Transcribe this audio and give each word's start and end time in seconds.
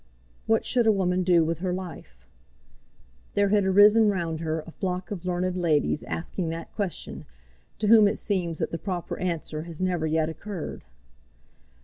What 0.47 0.65
should 0.65 0.87
a 0.87 0.91
woman 0.91 1.21
do 1.21 1.45
with 1.45 1.59
her 1.59 1.71
life? 1.71 2.25
There 3.35 3.49
had 3.49 3.65
arisen 3.65 4.09
round 4.09 4.39
her 4.39 4.61
a 4.61 4.71
flock 4.71 5.11
of 5.11 5.27
learned 5.27 5.55
ladies 5.55 6.01
asking 6.01 6.49
that 6.49 6.73
question, 6.73 7.25
to 7.77 7.85
whom 7.87 8.07
it 8.07 8.17
seems 8.17 8.57
that 8.57 8.71
the 8.71 8.79
proper 8.79 9.19
answer 9.19 9.61
has 9.61 9.79
never 9.79 10.07
yet 10.07 10.27
occurred. 10.27 10.85